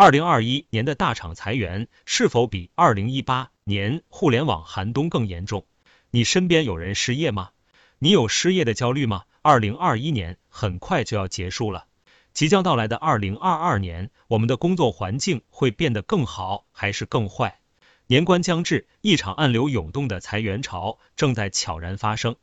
[0.00, 5.66] 二零二一年的大厂裁员是否比二零一八年互联网寒冬更严重？
[6.12, 7.50] 你身边有人失业吗？
[7.98, 9.24] 你有失业的焦虑吗？
[9.42, 11.86] 二零二一年很快就要结束了，
[12.32, 17.58] 即将到来的二零二二年，我们的工作环境会变得更好还是更坏？
[18.06, 22.36] 年关将至，一场暗流涌动的裁员潮正在悄然发生。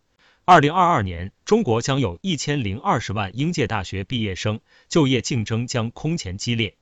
[0.43, 4.59] 二零二二年，中国将有一千零二十万应届大学毕业生，
[4.89, 6.75] 就业竞争将空前激烈。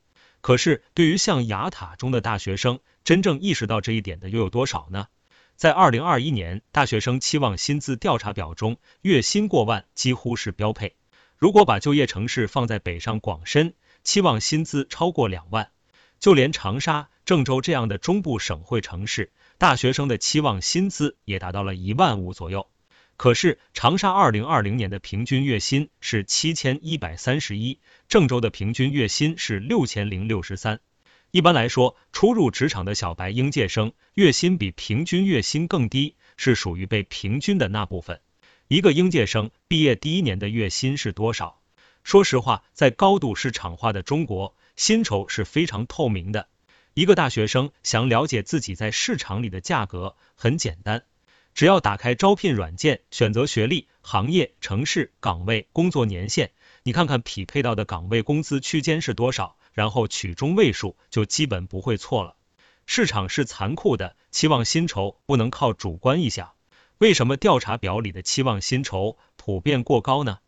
[0.44, 5.08] 可是，对于像雅塔中的大学生，真正意识到这一点的又有多少呢？
[5.56, 10.98] 在二零二一年大学生期望薪资调查表中，月薪过万几乎是标配。
[11.38, 15.72] 如果把就业城市放在北上广深，期望薪资超过两万。
[16.20, 22.68] 就连长沙、郑州这样的中部省会城市，大学生的期望薪资也达到了一万五左右。
[23.16, 30.80] 可是，长沙二零二零年的平均月薪是七千一百三十一，郑州的平均月薪是六千零六十三。
[31.32, 38.20] 一般来说，初入职场的小白应届生月薪比平均月薪更低，是属于被平均的那部分。
[38.68, 41.62] 一个应届生毕业第一年的月薪是多少？
[42.04, 46.50] 说实话，在高度市场化的中国，薪酬是非常透明的。
[46.94, 51.04] 一个大学生想了解自己在市场里的价格，很简单。
[51.54, 56.50] 只要打开招聘软件，选择学历、行业、城市、岗位、工作年限，
[56.84, 62.36] 你看看匹配到的岗位工资区间是多少，然后取中位数，就基本不会错了。
[62.88, 66.52] 市场是残酷的，期望薪酬不能靠主观意向。
[66.98, 70.40] 为什么调查表里的期望薪酬普遍过高呢？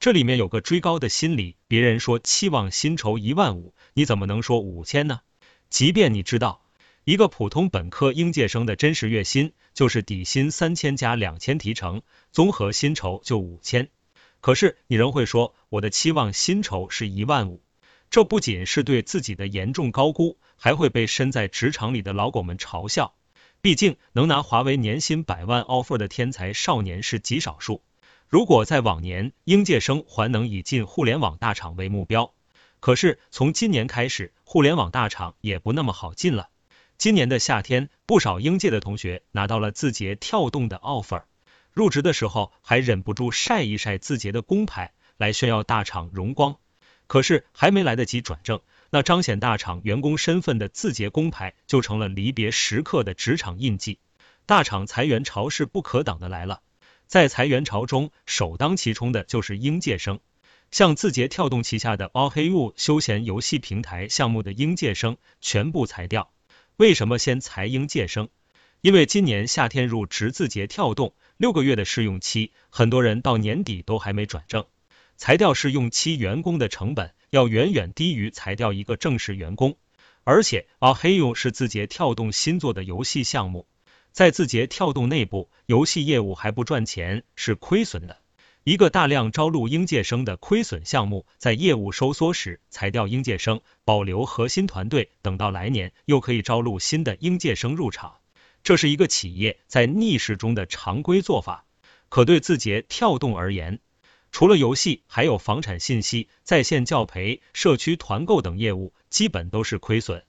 [0.00, 5.20] 这里面有个追高的心理，别人说期望薪酬一万五，你怎么能说五千呢？
[5.68, 6.62] 即便你知道。
[7.04, 12.00] 一个普通本科应届生的真实月薪就是底薪三千加两千提成，
[12.32, 13.90] 综合薪酬就五千。
[14.40, 17.62] 可是你仍会说我的期望薪酬是一万五，
[18.08, 23.14] 这不仅是对自己的严重高估，还会被身在职场里的老狗们嘲笑。
[23.60, 27.82] 毕竟能拿华为年薪百万 offer 的天才少年是极少数。
[28.28, 32.34] 如果在往年，应届生还能以进互联网大厂为目标，
[32.80, 36.50] 可是从今年开始，互联网大厂也不那么好进了。
[36.96, 41.24] 今年的夏天，不少应届的同学拿到了字节跳动的 offer，
[41.72, 46.56] 入职的时候还忍不住晒一晒字节的工牌，来炫耀大厂荣光。
[47.06, 48.60] 可是还没来得及转正，
[48.90, 53.98] 那彰显大厂员工身份的字节工牌就成了离别时刻的职场印记。
[54.46, 56.62] 大厂裁员潮是不可挡的来了，
[57.06, 60.20] 在裁员潮中首当其冲的就是应届生，
[60.70, 66.30] 像字节跳动旗下的 All Hey You 休闲游戏平台项目的应届生全部裁掉。
[66.76, 68.28] 为什么先裁应届生？
[68.80, 74.66] 因为今年夏天入职字节跳动六个月的试用期，很多人到年底都还没转正，
[75.16, 79.76] 裁掉试用期员工的成本要远远低于裁掉一个正式员工。
[80.24, 83.68] 而且啊，黑用是字节跳动新做的游戏项目，
[84.10, 88.18] 在字节跳动内部，游戏业务还不赚钱，是亏损的。
[88.64, 98.14] 一个大量招录应届生的亏损项目，在业务收缩时裁掉应届生，保留核心团队，等到来年又可以招录新的应届生入场。
[98.62, 101.66] 这是一个企业在逆势中的常规做法。
[102.08, 103.80] 可对字节跳动而言，
[104.32, 110.24] 除了游戏，还有房产信息、在线教培、社区团购等业务，基本都是亏损。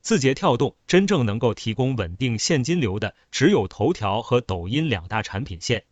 [0.00, 5.82] 字节跳动真正能够提供稳定现金流的，只有头条和抖音两大产品线。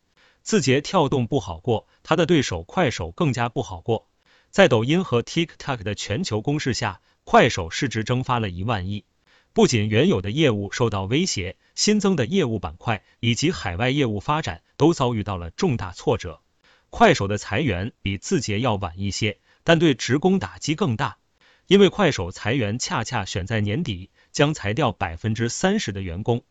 [0.48, 4.08] 字节跳动不好过，它的对手快手更加不好过。
[4.50, 9.04] 在抖音和 TikTok 的全球攻势下，快手市值蒸发了一万亿。
[9.52, 16.40] 不仅原有的业务受到威胁，新增的业务板块以及海外业务发展都遭遇到了重大挫折。
[16.88, 21.18] 快手的裁员比字节要晚一些，但对职工打击更大，
[21.66, 26.42] 因为快手裁员恰恰选在年底，将裁掉百分之三十的员工。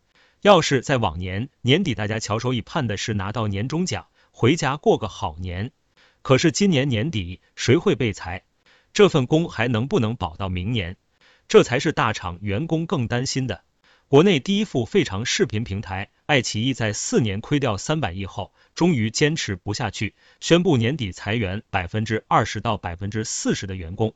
[0.42, 5.72] 要是在往年年底，大家翘首以盼的是拿到年终奖，回家过个好年。
[6.22, 8.44] 可是今年年底，谁会被裁？
[8.94, 10.98] 这份工还能不能保到明年？
[11.48, 13.64] 这才是大厂员工更担心的。
[14.08, 24.14] 国内第一副费长视频平台爱奇艺在四年亏掉三百亿后，终于坚持不下去，宣布年底裁员百分之二十到百分之四十的员工。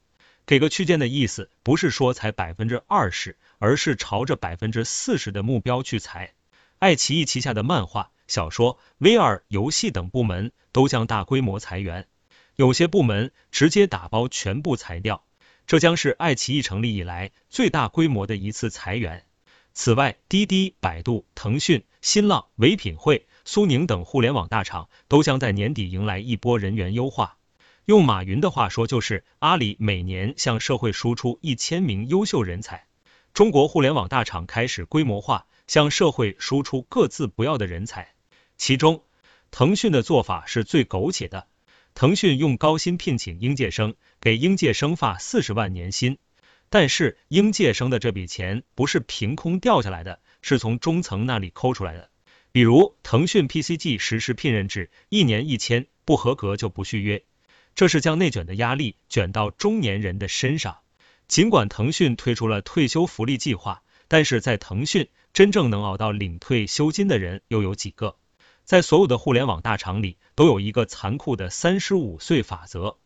[0.52, 6.34] 给个区间的意思，不是说裁百分之二十，而是朝着百分之四十的目标去裁。
[6.78, 12.10] 爱奇艺旗下的漫画、小说、VR、游戏等部门都将大规模裁员，
[12.58, 15.24] 有些部门直接打包全部裁掉。
[15.66, 19.24] 这将是爱奇艺成立以来最大规模的一次裁员。
[19.74, 27.38] 此外，滴滴、百度、腾讯、新浪、唯品会、苏宁等互联网大厂都将在年底迎来一波人员优化。
[27.92, 32.88] 用马云的话说，就是阿里每年向社会输出一千名优秀人才。
[33.34, 38.14] 中国互联网大厂开始规模化，向社会输出各自不要的人才。
[38.56, 39.04] 其中，
[39.52, 41.50] 腾讯的做法是最苟且的。
[41.94, 46.18] 腾讯用高薪聘请应届生，给应届生发四十万年薪。
[46.70, 52.10] 但是，应届生的这笔钱不是凭空掉下来的，是从中层那里抠出来的。
[52.54, 57.22] 比如，腾讯 PCG 实施聘任制，一年一签，不合格就不续约。
[57.76, 60.80] 这是将内卷的压力卷到中年人的身上。
[61.28, 68.18] 尽管腾讯推出了退休福利计划，但是在腾讯真正能熬到领退休金的人又有几个？
[68.66, 72.98] 在所有的互联网大厂里，都有一个残酷的三十五岁法则。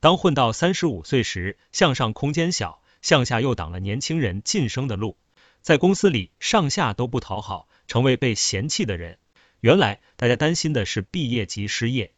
[0.00, 2.80] 当混到三十五岁时，向上空间小。
[3.02, 5.18] 向下又挡了年轻人晋升的路，
[5.60, 9.18] 在公司里上下都不讨好，成为被嫌弃的人。
[9.60, 12.13] 原来大家担心的是毕业即失业，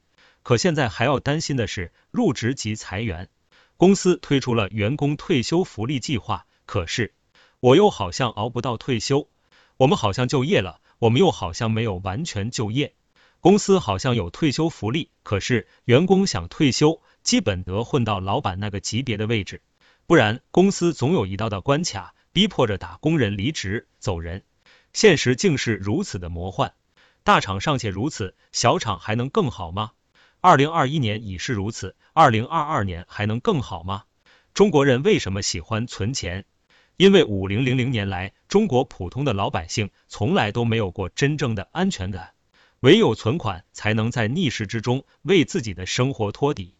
[0.46, 3.28] 可现在还要担心的是入职即裁员。
[3.76, 7.14] 公司推出了员工退休福利计划，可是
[7.58, 9.28] 我又好像熬不到退休。
[9.76, 12.94] 我们好像就业了，我们又好像没有完全就业。
[13.40, 19.62] 公司好像有退休福利，可是员工想退休，基本得混到老板那个级别的位置。
[20.06, 24.44] 不然，公司总有一道道关卡，逼迫着打工人离职走人。
[24.92, 26.72] 现实竟是如此的魔幻。
[27.24, 29.90] 大厂尚且如此，小厂还能更好吗？
[30.40, 34.04] 二零二一年已是如此，二零二二年还能更好吗？
[34.54, 36.44] 中国人为什么喜欢存钱？
[36.96, 42.34] 因为五零零零年来，中国普通的老百姓从来都没有过真正的安全感，
[42.80, 46.75] 唯有存款才能在逆势之中为自己的生活托底。